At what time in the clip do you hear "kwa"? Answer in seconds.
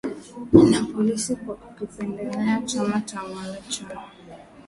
1.35-1.55